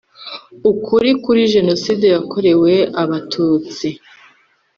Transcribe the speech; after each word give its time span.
Ukuri 0.71 1.09
kuri 1.23 1.41
jenoside 1.53 2.05
yakorewe 2.15 2.73
abatutsi 3.01 3.87